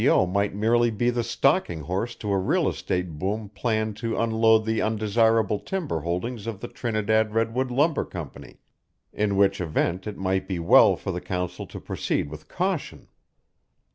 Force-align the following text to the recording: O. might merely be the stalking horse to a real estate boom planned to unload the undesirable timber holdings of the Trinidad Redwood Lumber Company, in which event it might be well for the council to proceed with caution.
O. 0.09 0.25
might 0.25 0.55
merely 0.55 0.89
be 0.89 1.11
the 1.11 1.23
stalking 1.23 1.81
horse 1.81 2.15
to 2.15 2.31
a 2.31 2.37
real 2.39 2.67
estate 2.67 3.19
boom 3.19 3.49
planned 3.49 3.95
to 3.97 4.17
unload 4.17 4.65
the 4.65 4.81
undesirable 4.81 5.59
timber 5.59 5.99
holdings 5.99 6.47
of 6.47 6.59
the 6.59 6.67
Trinidad 6.67 7.35
Redwood 7.35 7.69
Lumber 7.69 8.05
Company, 8.05 8.57
in 9.13 9.35
which 9.37 9.61
event 9.61 10.07
it 10.07 10.17
might 10.17 10.47
be 10.47 10.57
well 10.57 10.95
for 10.95 11.11
the 11.11 11.21
council 11.21 11.67
to 11.67 11.79
proceed 11.79 12.31
with 12.31 12.47
caution. 12.47 13.09